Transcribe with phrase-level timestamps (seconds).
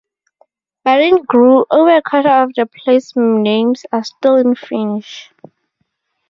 [0.83, 5.31] But in Grue, over a quarter of the place names are still in Finnish.